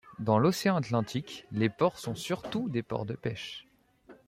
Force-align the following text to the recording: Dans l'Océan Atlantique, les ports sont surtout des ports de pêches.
Dans 0.17 0.39
l'Océan 0.39 0.77
Atlantique, 0.77 1.45
les 1.51 1.69
ports 1.69 1.99
sont 1.99 2.15
surtout 2.15 2.69
des 2.69 2.81
ports 2.81 3.05
de 3.05 3.13
pêches. 3.13 3.67